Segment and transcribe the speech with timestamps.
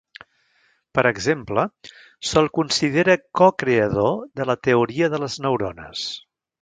[0.99, 1.65] Per exemple,
[2.29, 6.09] se'l considera cocreador de la teoria de les neurones.